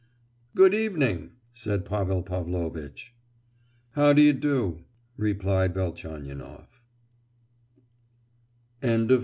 [0.55, 3.13] "Good evening," said Pavel Pavlovitch.
[3.91, 4.79] "How d'ye do?"
[5.15, 6.81] replied Velchaninoff.